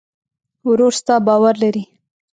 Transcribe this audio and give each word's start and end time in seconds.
ورور 0.69 0.93
ستا 0.99 1.15
باور 1.25 1.53
لري. 1.63 1.83